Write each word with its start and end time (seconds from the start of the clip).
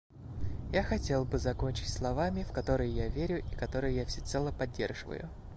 Я 0.71 0.81
хотел 0.81 1.25
бы 1.25 1.37
закончить 1.37 1.89
словами, 1.89 2.41
в 2.41 2.51
которые 2.51 2.91
я 2.91 3.07
верю 3.07 3.37
и 3.45 3.55
которые 3.55 3.97
я 3.97 4.05
всецело 4.07 4.51
поддерживаю. 4.51 5.29